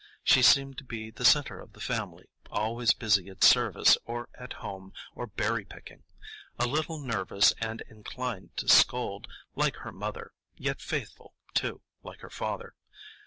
She 0.23 0.41
seemed 0.41 0.79
to 0.79 0.83
be 0.83 1.11
the 1.11 1.23
centre 1.23 1.59
of 1.61 1.73
the 1.73 1.79
family: 1.79 2.25
always 2.49 2.91
busy 2.91 3.29
at 3.29 3.43
service, 3.43 3.99
or 4.03 4.29
at 4.33 4.53
home, 4.53 4.93
or 5.13 5.27
berry 5.27 5.63
picking; 5.63 6.01
a 6.57 6.65
little 6.65 6.97
nervous 6.99 7.51
and 7.59 7.81
inclined 7.81 8.57
to 8.57 8.67
scold, 8.67 9.27
like 9.53 9.75
her 9.75 9.91
mother, 9.91 10.31
yet 10.55 10.81
faithful, 10.81 11.35
too, 11.53 11.83
like 12.01 12.21
her 12.21 12.31
father. 12.31 12.73